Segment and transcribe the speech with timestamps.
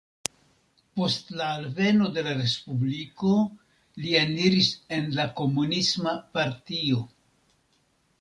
[0.99, 3.33] Post la alveno de la Respubliko
[4.05, 7.03] li eniris en la Komunisma Partio.